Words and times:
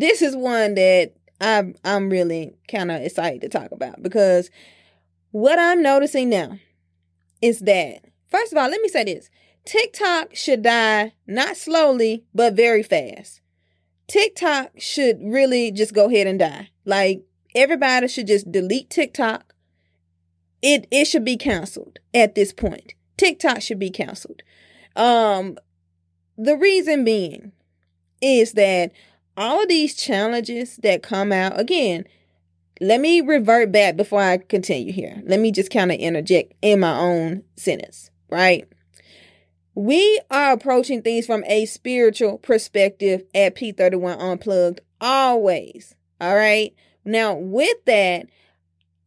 this 0.00 0.20
is 0.20 0.36
one 0.36 0.74
that 0.74 1.12
I'm 1.40 1.74
I'm 1.84 2.10
really 2.10 2.54
kind 2.68 2.90
of 2.90 3.00
excited 3.00 3.40
to 3.40 3.48
talk 3.48 3.72
about 3.72 4.02
because 4.02 4.50
what 5.30 5.58
I'm 5.58 5.82
noticing 5.82 6.28
now 6.28 6.58
is 7.40 7.60
that 7.60 8.04
first 8.28 8.52
of 8.52 8.58
all, 8.58 8.68
let 8.68 8.80
me 8.80 8.88
say 8.88 9.04
this. 9.04 9.30
TikTok 9.64 10.34
should 10.34 10.62
die 10.62 11.14
not 11.26 11.56
slowly, 11.56 12.24
but 12.34 12.54
very 12.54 12.82
fast. 12.82 13.40
TikTok 14.06 14.72
should 14.78 15.18
really 15.20 15.72
just 15.72 15.92
go 15.92 16.08
ahead 16.08 16.26
and 16.26 16.38
die. 16.38 16.70
Like 16.84 17.22
everybody 17.54 18.06
should 18.08 18.28
just 18.28 18.52
delete 18.52 18.90
TikTok. 18.90 19.54
It 20.62 20.86
it 20.90 21.06
should 21.06 21.24
be 21.24 21.36
canceled 21.36 21.98
at 22.14 22.34
this 22.34 22.52
point. 22.52 22.94
TikTok 23.16 23.62
should 23.62 23.78
be 23.78 23.90
canceled. 23.90 24.42
Um 24.94 25.56
the 26.36 26.56
reason 26.56 27.02
being 27.04 27.52
is 28.20 28.52
that 28.52 28.92
all 29.36 29.62
of 29.62 29.68
these 29.68 29.94
challenges 29.94 30.76
that 30.78 31.02
come 31.02 31.32
out 31.32 31.58
again, 31.58 32.04
let 32.80 33.00
me 33.00 33.20
revert 33.20 33.72
back 33.72 33.96
before 33.96 34.20
I 34.20 34.38
continue 34.38 34.92
here. 34.92 35.22
Let 35.24 35.40
me 35.40 35.50
just 35.50 35.70
kind 35.70 35.90
of 35.90 35.98
interject 35.98 36.52
in 36.62 36.80
my 36.80 36.96
own 36.98 37.42
sentence, 37.56 38.10
right? 38.28 38.68
We 39.74 40.20
are 40.30 40.52
approaching 40.52 41.02
things 41.02 41.26
from 41.26 41.44
a 41.44 41.66
spiritual 41.66 42.38
perspective 42.38 43.24
at 43.34 43.54
P31 43.54 44.18
Unplugged 44.18 44.80
always. 45.00 45.94
All 46.20 46.34
right. 46.34 46.74
Now, 47.04 47.34
with 47.34 47.84
that, 47.84 48.26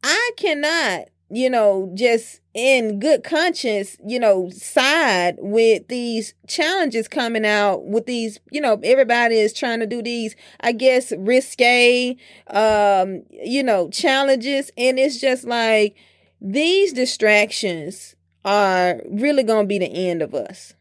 I 0.04 0.32
cannot, 0.38 1.10
you 1.32 1.50
know, 1.50 1.92
just 1.94 2.42
in 2.54 3.00
good 3.00 3.24
conscience, 3.24 3.98
you 4.06 4.20
know, 4.20 4.50
side 4.50 5.36
with 5.40 5.88
these 5.88 6.34
challenges 6.48 7.08
coming 7.08 7.46
out 7.46 7.86
with 7.86 8.06
these, 8.06 8.40
you 8.52 8.60
know, 8.60 8.80
everybody 8.84 9.36
is 9.38 9.54
trying 9.54 9.80
to 9.80 9.86
do 9.86 10.02
these, 10.02 10.36
I 10.62 10.72
guess, 10.72 11.14
risque, 11.18 12.18
um, 12.48 13.24
you 13.32 13.62
know, 13.62 13.90
challenges. 13.90 14.72
And 14.78 14.98
it's 14.98 15.20
just 15.20 15.44
like 15.46 15.96
these 16.42 16.94
distractions 16.94 18.16
are 18.44 19.02
really 19.10 19.44
going 19.44 19.66
to 19.66 19.68
be 19.68 19.80
the 19.80 20.10
end 20.10 20.22
of 20.22 20.34
us. 20.34 20.74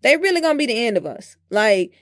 They 0.00 0.16
really 0.16 0.40
going 0.40 0.54
to 0.54 0.58
be 0.58 0.66
the 0.66 0.86
end 0.86 0.96
of 0.96 1.04
us. 1.04 1.36
Like 1.50 1.92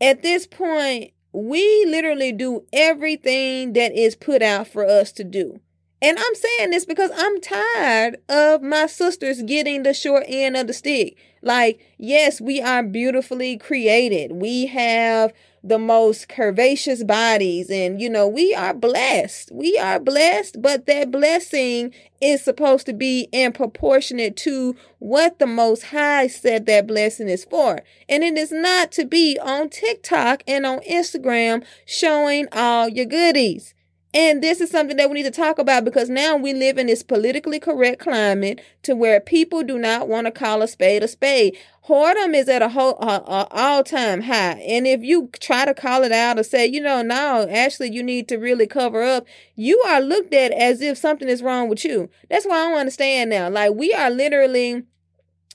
at 0.00 0.22
this 0.22 0.46
point, 0.46 1.12
we 1.32 1.86
literally 1.86 2.32
do 2.32 2.64
everything 2.72 3.72
that 3.72 3.92
is 3.92 4.14
put 4.14 4.42
out 4.42 4.68
for 4.68 4.84
us 4.84 5.10
to 5.12 5.24
do. 5.24 5.60
And 6.04 6.18
I'm 6.18 6.34
saying 6.34 6.68
this 6.70 6.84
because 6.84 7.10
I'm 7.16 7.40
tired 7.40 8.18
of 8.28 8.60
my 8.60 8.84
sisters 8.84 9.42
getting 9.42 9.84
the 9.84 9.94
short 9.94 10.24
end 10.28 10.54
of 10.54 10.66
the 10.66 10.74
stick. 10.74 11.16
Like, 11.40 11.80
yes, 11.96 12.42
we 12.42 12.60
are 12.60 12.82
beautifully 12.82 13.56
created. 13.56 14.32
We 14.32 14.66
have 14.66 15.32
the 15.62 15.78
most 15.78 16.28
curvaceous 16.28 17.06
bodies 17.06 17.70
and 17.70 17.98
you 17.98 18.10
know 18.10 18.28
we 18.28 18.54
are 18.54 18.74
blessed 18.74 19.50
we 19.50 19.78
are 19.78 19.98
blessed 19.98 20.60
but 20.60 20.84
that 20.84 21.10
blessing 21.10 21.90
is 22.20 22.44
supposed 22.44 22.84
to 22.84 22.92
be 22.92 23.28
in 23.32 23.50
proportionate 23.50 24.36
to 24.36 24.76
what 24.98 25.38
the 25.38 25.46
most 25.46 25.84
high 25.84 26.26
said 26.26 26.66
that 26.66 26.86
blessing 26.86 27.30
is 27.30 27.46
for 27.46 27.80
and 28.10 28.22
it 28.22 28.36
is 28.36 28.52
not 28.52 28.92
to 28.92 29.06
be 29.06 29.38
on 29.38 29.70
tiktok 29.70 30.42
and 30.46 30.66
on 30.66 30.80
instagram 30.80 31.64
showing 31.86 32.46
all 32.52 32.86
your 32.86 33.06
goodies 33.06 33.73
and 34.14 34.40
this 34.40 34.60
is 34.60 34.70
something 34.70 34.96
that 34.96 35.10
we 35.10 35.14
need 35.14 35.24
to 35.24 35.30
talk 35.32 35.58
about 35.58 35.84
because 35.84 36.08
now 36.08 36.36
we 36.36 36.54
live 36.54 36.78
in 36.78 36.86
this 36.86 37.02
politically 37.02 37.58
correct 37.58 38.00
climate 38.00 38.60
to 38.84 38.94
where 38.94 39.18
people 39.18 39.64
do 39.64 39.76
not 39.76 40.06
want 40.06 40.28
to 40.28 40.30
call 40.30 40.62
a 40.62 40.68
spade 40.68 41.02
a 41.02 41.08
spade. 41.08 41.58
Whoredom 41.88 42.32
is 42.32 42.48
at 42.48 42.62
a 42.62 42.68
whole 42.68 42.96
uh, 43.00 43.46
all 43.50 43.82
time 43.82 44.22
high, 44.22 44.60
and 44.60 44.86
if 44.86 45.02
you 45.02 45.30
try 45.40 45.64
to 45.64 45.74
call 45.74 46.04
it 46.04 46.12
out 46.12 46.38
or 46.38 46.44
say, 46.44 46.64
you 46.64 46.80
know, 46.80 47.02
no, 47.02 47.48
actually, 47.50 47.92
you 47.92 48.04
need 48.04 48.28
to 48.28 48.36
really 48.36 48.68
cover 48.68 49.02
up, 49.02 49.26
you 49.56 49.82
are 49.86 50.00
looked 50.00 50.32
at 50.32 50.52
as 50.52 50.80
if 50.80 50.96
something 50.96 51.28
is 51.28 51.42
wrong 51.42 51.68
with 51.68 51.84
you. 51.84 52.08
That's 52.30 52.46
why 52.46 52.60
I 52.60 52.70
don't 52.70 52.78
understand 52.78 53.30
now. 53.30 53.50
Like 53.50 53.74
we 53.74 53.92
are 53.92 54.10
literally, 54.10 54.84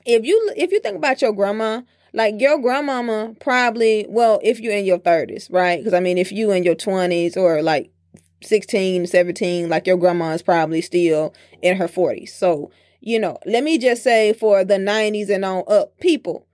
if 0.06 0.26
you 0.26 0.52
if 0.58 0.72
you 0.74 0.81
think 0.81 0.97
about 0.97 1.22
your 1.22 1.31
grandma, 1.31 1.81
like 2.14 2.41
your 2.41 2.59
grandmama 2.59 3.36
probably 3.40 4.06
well 4.09 4.40
if 4.44 4.59
you're 4.59 4.74
in 4.74 4.86
your 4.86 5.00
30s 5.00 5.52
right 5.52 5.80
because 5.80 5.94
i 5.94 6.00
mean 6.00 6.18
if 6.18 6.31
you 6.31 6.52
in 6.52 6.64
your 6.64 6.76
20s 6.76 7.38
or 7.38 7.62
like 7.62 7.91
16, 8.42 9.08
17, 9.08 9.70
like 9.70 9.88
your 9.88 9.98
grandma 9.98 10.32
is 10.32 10.42
probably 10.42 10.82
still 10.82 11.34
in 11.62 11.78
her 11.78 11.88
40s. 11.88 12.30
So, 12.30 12.72
you 13.02 13.20
know, 13.20 13.38
let 13.46 13.64
me 13.64 13.78
just 13.78 14.04
say 14.04 14.34
for 14.34 14.64
the 14.64 14.76
90s 14.76 15.30
and 15.30 15.46
on 15.46 15.64
up 15.68 15.98
people, 16.00 16.46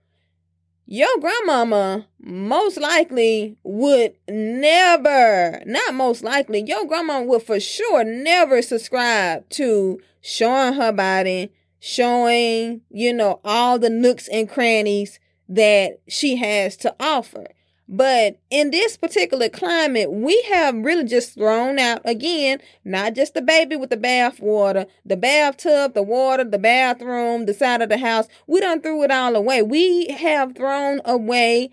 your 0.88 1.18
grandmama 1.20 2.06
most 2.20 2.78
likely 2.78 3.56
would 3.64 4.14
never, 4.28 5.60
not 5.66 5.94
most 5.94 6.22
likely, 6.22 6.62
your 6.64 6.84
grandma 6.86 7.22
would 7.22 7.42
for 7.42 7.58
sure 7.58 8.04
never 8.04 8.62
subscribe 8.62 9.48
to 9.50 10.00
showing 10.20 10.74
her 10.74 10.92
body, 10.92 11.52
showing, 11.80 12.82
you 12.90 13.12
know, 13.12 13.40
all 13.44 13.80
the 13.80 13.90
nooks 13.90 14.28
and 14.28 14.48
crannies 14.48 15.18
that 15.48 16.00
she 16.08 16.36
has 16.36 16.76
to 16.76 16.94
offer. 17.00 17.46
But 17.88 18.38
in 18.50 18.70
this 18.72 18.96
particular 18.96 19.48
climate, 19.48 20.10
we 20.10 20.40
have 20.48 20.74
really 20.74 21.04
just 21.04 21.34
thrown 21.34 21.78
out 21.78 22.00
again, 22.04 22.60
not 22.84 23.14
just 23.14 23.34
the 23.34 23.42
baby 23.42 23.76
with 23.76 23.90
the 23.90 23.96
bath 23.96 24.40
water, 24.40 24.86
the 25.04 25.16
bathtub, 25.16 25.94
the 25.94 26.02
water, 26.02 26.42
the 26.42 26.58
bathroom, 26.58 27.46
the 27.46 27.54
side 27.54 27.82
of 27.82 27.88
the 27.88 27.98
house. 27.98 28.26
We 28.48 28.60
done 28.60 28.80
threw 28.80 29.04
it 29.04 29.12
all 29.12 29.36
away. 29.36 29.62
We 29.62 30.08
have 30.08 30.56
thrown 30.56 31.00
away 31.04 31.70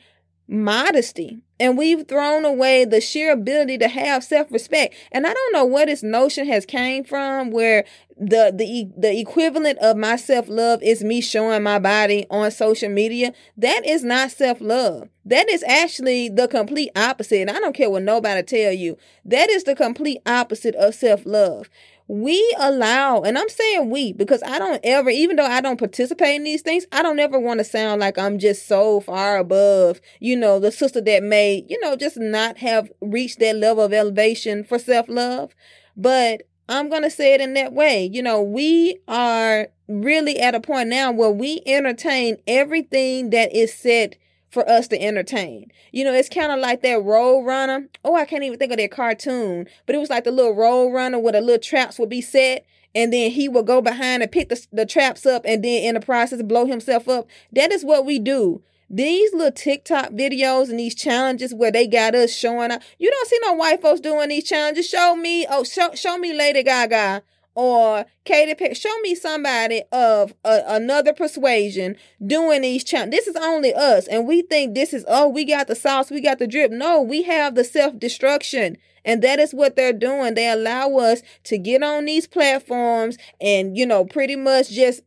modesty 0.48 1.40
and 1.64 1.78
we've 1.78 2.06
thrown 2.10 2.44
away 2.44 2.84
the 2.84 3.00
sheer 3.00 3.32
ability 3.32 3.78
to 3.78 3.88
have 3.88 4.22
self-respect. 4.22 4.94
And 5.14 5.26
i 5.26 5.34
don't 5.34 5.54
know 5.54 5.66
where 5.66 5.86
this 5.86 6.04
notion 6.04 6.46
has 6.48 6.66
came 6.66 7.06
from 7.06 7.52
where 7.52 7.86
the 8.18 8.54
the 8.54 8.90
the 8.98 9.18
equivalent 9.18 9.80
of 9.80 9.96
my 9.96 10.18
self-love 10.18 10.84
is 10.84 11.06
me 11.06 11.22
showing 11.22 11.64
my 11.64 11.80
body 11.80 12.26
on 12.30 12.52
social 12.52 12.90
media. 12.90 13.34
That 13.56 13.86
is 13.86 14.04
not 14.04 14.32
self-love. 14.32 15.08
That 15.24 15.50
is 15.50 15.64
actually 15.64 16.28
the 16.28 16.50
complete 16.50 16.92
opposite. 16.98 17.40
And 17.40 17.50
i 17.50 17.60
don't 17.60 17.76
care 17.76 17.90
what 17.90 18.04
nobody 18.04 18.44
tell 18.44 18.74
you. 18.74 18.98
That 19.24 19.50
is 19.50 19.64
the 19.64 19.76
complete 19.76 20.20
opposite 20.26 20.76
of 20.76 20.94
self-love 20.94 21.70
we 22.08 22.56
allow, 22.60 23.22
and 23.22 23.38
I'm 23.38 23.50
saying 23.50 23.90
we 23.90 24.14
because 24.14 24.44
I 24.44 24.60
don't 24.60 24.82
ever, 24.84 25.10
even 25.10 25.38
though 25.38 25.46
I 25.46 25.62
don't 25.62 25.80
participate 25.80 26.36
in 26.36 26.44
these 26.44 26.62
things, 26.62 26.86
I 26.92 27.02
don't 27.02 27.20
ever 27.20 27.40
want 27.40 27.60
to 27.60 27.64
sound 27.64 28.02
like 28.02 28.18
I'm 28.18 28.40
just 28.40 28.68
so 28.68 29.00
far 29.00 29.38
above, 29.38 30.02
you 30.20 30.36
know, 30.36 30.60
the 30.60 30.72
sister 30.72 31.02
that 31.02 31.24
may, 31.24 31.66
you 31.68 31.80
know, 31.80 31.96
just 31.96 32.18
not 32.18 32.58
have 32.58 32.92
reached 33.02 33.40
that 33.40 33.56
level 33.56 33.84
of 33.84 33.94
elevation 33.94 34.64
for 34.64 34.78
self 34.78 35.08
love. 35.08 35.56
But 35.96 36.44
I'm 36.68 36.90
going 36.90 37.04
to 37.04 37.10
say 37.10 37.34
it 37.34 37.42
in 37.42 37.54
that 37.54 37.74
way. 37.74 38.10
You 38.12 38.22
know, 38.24 38.42
we 38.42 39.00
are 39.08 39.68
really 39.88 40.40
at 40.40 40.56
a 40.56 40.60
point 40.60 40.90
now 40.90 41.12
where 41.12 41.32
we 41.32 41.62
entertain 41.66 42.38
everything 42.48 43.30
that 43.32 43.56
is 43.56 43.74
said 43.74 44.18
for 44.54 44.70
us 44.70 44.88
to 44.90 45.02
entertain. 45.02 45.72
You 45.92 46.06
know, 46.06 46.14
it's 46.14 46.30
kind 46.30 46.52
of 46.52 46.60
like 46.60 46.82
that 46.84 47.04
Road 47.04 47.42
Runner. 47.42 47.90
Oh, 48.06 48.16
I 48.16 48.26
can't 48.26 48.44
even 48.44 48.60
think 48.60 48.72
of 48.72 48.78
that 48.78 48.92
cartoon, 48.92 49.68
but 49.86 49.96
it 49.96 50.00
was 50.00 50.10
like 50.10 50.24
the 50.24 50.32
little 50.32 50.54
Road 50.54 50.90
Runner 50.90 51.20
where 51.20 51.34
the 51.34 51.42
little 51.42 51.60
traps 51.60 51.98
would 51.98 52.10
be 52.10 52.22
set. 52.22 52.66
And 52.96 53.12
then 53.12 53.32
he 53.32 53.50
would 53.50 53.66
go 53.66 53.82
behind 53.82 54.22
and 54.22 54.32
pick 54.32 54.50
the, 54.50 54.68
the 54.72 54.86
traps 54.86 55.26
up 55.26 55.42
and 55.46 55.64
then 55.64 55.84
in 55.84 55.96
the 55.96 56.00
process 56.00 56.44
blow 56.44 56.68
himself 56.68 57.10
up. 57.10 57.28
That 57.52 57.72
is 57.72 57.84
what 57.84 58.06
we 58.06 58.20
do. 58.20 58.62
These 58.88 59.34
little 59.34 59.52
TikTok 59.52 60.10
videos 60.12 60.70
and 60.70 60.78
these 60.78 60.94
challenges 60.94 61.56
where 61.56 61.72
they 61.72 61.88
got 61.88 62.14
us 62.14 62.32
showing 62.32 62.70
up. 62.70 62.84
You 63.00 63.10
don't 63.10 63.28
see 63.28 63.40
no 63.42 63.54
white 63.54 63.82
folks 63.82 64.00
doing 64.00 64.30
these 64.30 64.44
challenges. 64.44 64.88
Show 64.88 65.16
me, 65.16 65.48
oh, 65.50 65.64
show, 65.64 65.96
show 65.96 66.20
me 66.20 66.34
Lady 66.34 66.62
Gaga 66.62 67.24
or 67.56 68.06
Katy 68.26 68.56
Perry. 68.56 68.74
Show 68.74 68.98
me 69.02 69.16
somebody 69.16 69.84
of 69.92 70.34
a, 70.44 70.62
another 70.68 71.14
persuasion 71.14 71.96
doing 72.26 72.62
these 72.62 72.84
challenges. 72.84 73.26
This 73.26 73.36
is 73.36 73.42
only 73.42 73.74
us, 73.74 74.08
and 74.08 74.28
we 74.28 74.42
think 74.42 74.74
this 74.74 74.94
is 74.94 75.06
oh, 75.08 75.28
we 75.28 75.46
got 75.46 75.68
the 75.68 75.76
sauce, 75.76 76.10
we 76.10 76.22
got 76.22 76.40
the 76.40 76.48
drip. 76.48 76.72
No, 76.72 77.02
we 77.02 77.24
have 77.24 77.56
the 77.56 77.64
self 77.64 77.98
destruction. 77.98 78.78
And 79.06 79.22
that 79.22 79.40
is 79.40 79.54
what 79.54 79.76
they're 79.76 79.92
doing. 79.92 80.34
They 80.34 80.50
allow 80.50 80.96
us 80.96 81.22
to 81.46 81.58
get 81.58 81.84
on 81.84 82.06
these 82.06 82.26
platforms 82.26 83.18
and, 83.42 83.78
you 83.78 83.86
know, 83.86 84.06
pretty 84.06 84.38
much 84.38 84.70
just 84.70 85.02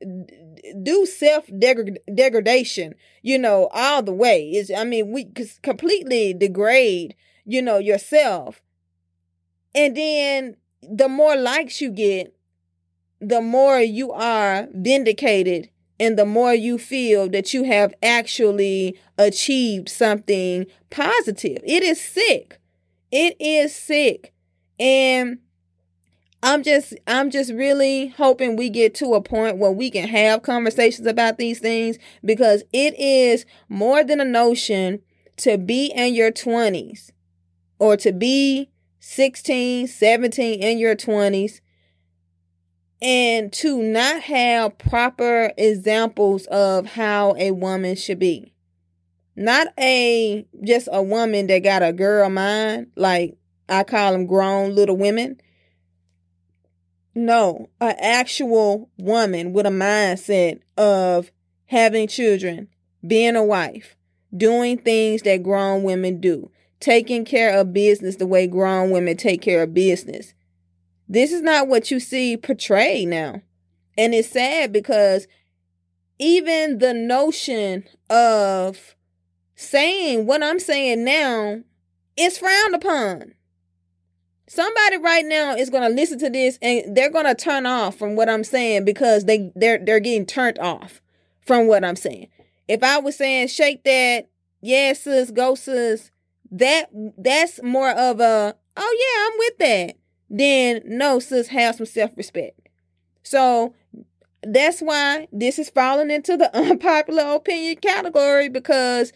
do 0.82 1.06
self 1.06 1.46
degradation, 1.58 2.94
you 3.22 3.38
know, 3.38 3.69
all 3.72 4.02
the 4.02 4.12
way. 4.12 4.50
Is 4.50 4.70
I 4.70 4.84
mean, 4.84 5.12
we 5.12 5.31
completely 5.62 6.34
degrade, 6.34 7.14
you 7.44 7.62
know, 7.62 7.78
yourself. 7.78 8.62
And 9.75 9.96
then 9.96 10.56
the 10.82 11.08
more 11.08 11.37
likes 11.37 11.81
you 11.81 11.90
get, 11.90 12.36
the 13.26 13.40
more 13.40 13.81
you 13.81 14.12
are 14.12 14.69
vindicated 14.73 15.69
and 15.99 16.17
the 16.17 16.25
more 16.25 16.55
you 16.55 16.78
feel 16.78 17.28
that 17.28 17.52
you 17.52 17.64
have 17.64 17.93
actually 18.00 18.96
achieved 19.19 19.88
something 19.88 20.64
positive. 20.90 21.58
It 21.64 21.82
is 21.82 22.00
sick. 22.00 22.61
It 23.11 23.34
is 23.40 23.75
sick. 23.75 24.32
And 24.78 25.38
I'm 26.40 26.62
just 26.62 26.94
I'm 27.08 27.31
just 27.31 27.52
really 27.52 28.08
hoping 28.08 28.55
we 28.55 28.70
get 28.70 28.94
to 28.96 29.14
a 29.14 29.20
point 29.20 29.58
where 29.58 29.73
we 29.73 29.90
can 29.90 30.06
have 30.06 30.43
conversations 30.43 31.08
about 31.08 31.37
these 31.37 31.58
things 31.58 31.99
because 32.25 32.62
it 32.73 32.94
is 32.96 33.44
more 33.69 34.05
than 34.05 34.20
a 34.20 34.25
notion 34.25 35.00
to 35.38 35.58
be 35.58 35.87
in 35.87 36.14
your 36.14 36.31
20s 36.31 37.11
or 37.81 37.96
to 37.96 38.12
be 38.12 38.70
16, 39.00 39.88
17 39.88 40.62
in 40.62 40.78
your 40.78 40.94
20s 40.94 41.61
and 43.02 43.52
to 43.52 43.82
not 43.82 44.22
have 44.22 44.78
proper 44.78 45.52
examples 45.56 46.46
of 46.46 46.87
how 46.87 47.34
a 47.38 47.50
woman 47.50 47.94
should 47.94 48.19
be. 48.19 48.52
Not 49.34 49.69
a 49.78 50.46
just 50.64 50.88
a 50.90 51.02
woman 51.02 51.46
that 51.48 51.58
got 51.58 51.82
a 51.82 51.93
girl 51.93 52.31
mind, 52.31 52.88
like 52.96 53.37
I 53.69 53.84
call 53.84 54.12
them 54.12 54.26
grown 54.26 54.75
little 54.75 54.96
women. 54.96 55.40
No, 57.14 57.69
an 57.81 57.96
actual 57.98 58.90
woman 58.99 59.52
with 59.52 59.66
a 59.66 59.70
mindset 59.70 60.60
of 60.76 61.31
having 61.66 62.08
children, 62.08 62.69
being 63.06 63.37
a 63.37 63.44
wife, 63.44 63.96
doing 64.34 64.78
things 64.78 65.22
that 65.22 65.42
grown 65.42 65.82
women 65.82 66.20
do, 66.20 66.50
taking 66.81 67.25
care 67.25 67.58
of 67.58 67.72
business 67.72 68.16
the 68.16 68.26
way 68.26 68.46
grown 68.46 68.90
women 68.90 69.16
take 69.16 69.42
care 69.42 69.62
of 69.62 69.75
business. 69.75 70.34
This 71.08 71.32
is 71.32 71.43
not 71.43 71.69
what 71.69 71.91
you 71.91 72.00
see 72.00 72.37
portrayed 72.37 73.08
now. 73.08 73.43
And 73.97 74.14
it's 74.14 74.31
sad 74.31 74.73
because 74.73 75.26
even 76.19 76.79
the 76.79 76.94
notion 76.94 77.85
of 78.11 78.94
saying 79.55 80.26
what 80.26 80.43
I'm 80.43 80.58
saying 80.58 81.05
now 81.05 81.62
is 82.17 82.38
frowned 82.38 82.75
upon. 82.75 83.35
Somebody 84.49 84.99
right 84.99 85.25
now 85.25 85.55
is 85.56 85.70
going 85.70 85.88
to 85.88 85.94
listen 85.94 86.19
to 86.20 86.31
this 86.31 86.58
and 86.62 86.97
they're 86.97 87.11
going 87.11 87.26
to 87.26 87.35
turn 87.35 87.67
off 87.67 87.97
from 87.97 88.14
what 88.14 88.29
I'm 88.29 88.44
saying 88.44 88.85
because 88.85 89.25
they 89.25 89.50
they're 89.56 89.79
they're 89.79 90.00
getting 90.00 90.26
turned 90.26 90.59
off 90.59 91.00
from 91.41 91.67
what 91.67 91.85
I'm 91.85 91.97
saying. 91.97 92.29
If 92.69 92.82
I 92.82 92.99
was 92.99 93.17
saying 93.17 93.49
shake 93.49 93.82
that, 93.85 94.29
yes, 94.61 95.02
sis, 95.02 95.31
go 95.31 95.56
sis, 95.56 96.11
that 96.52 96.91
that's 97.19 97.61
more 97.62 97.91
of 97.91 98.20
a 98.20 98.55
oh 98.76 98.97
yeah, 99.00 99.26
I'm 99.26 99.38
with 99.38 99.59
that. 99.59 99.97
Then 100.28 100.82
no, 100.84 101.19
sis, 101.19 101.49
have 101.49 101.76
some 101.76 101.87
self 101.87 102.11
respect. 102.17 102.69
So 103.23 103.75
that's 104.43 104.81
why 104.81 105.28
this 105.32 105.58
is 105.58 105.70
falling 105.70 106.11
into 106.11 106.37
the 106.37 106.55
unpopular 106.56 107.34
opinion 107.34 107.76
category 107.76 108.49
because 108.49 109.12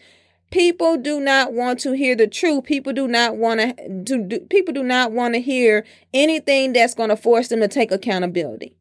people 0.51 0.97
do 0.97 1.19
not 1.19 1.53
want 1.53 1.79
to 1.79 1.93
hear 1.93 2.15
the 2.15 2.27
truth 2.27 2.65
people 2.65 2.91
do 2.91 3.07
not 3.07 3.37
want 3.37 3.59
to 4.05 4.17
do, 4.17 4.39
people 4.49 4.73
do 4.73 4.83
not 4.83 5.11
want 5.11 5.33
to 5.33 5.41
hear 5.41 5.85
anything 6.13 6.73
that's 6.73 6.93
going 6.93 7.09
to 7.09 7.15
force 7.15 7.47
them 7.47 7.61
to 7.61 7.67
take 7.67 7.91
accountability 7.91 8.75